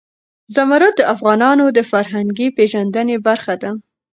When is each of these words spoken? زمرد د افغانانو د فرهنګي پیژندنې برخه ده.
زمرد 0.55 0.93
د 0.97 1.01
افغانانو 1.13 1.65
د 1.77 1.79
فرهنګي 1.91 2.47
پیژندنې 2.57 3.17
برخه 3.27 3.53
ده. 3.61 3.71